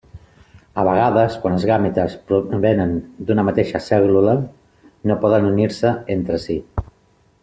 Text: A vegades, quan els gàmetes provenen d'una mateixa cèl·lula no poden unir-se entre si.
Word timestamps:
A 0.83 0.85
vegades, 0.85 1.35
quan 1.43 1.57
els 1.57 1.65
gàmetes 1.71 2.15
provenen 2.31 2.95
d'una 3.27 3.45
mateixa 3.51 3.81
cèl·lula 3.91 4.33
no 5.11 5.19
poden 5.27 5.47
unir-se 5.55 5.93
entre 6.19 6.41
si. 6.47 6.57